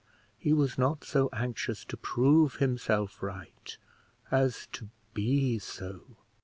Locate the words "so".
1.03-1.29, 5.59-6.17